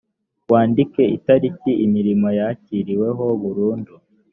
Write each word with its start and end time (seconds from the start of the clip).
wandike 0.51 1.03
itariki 1.17 1.71
imirimo 1.85 2.27
yakiriweho 2.39 3.25
burundu 3.41 3.93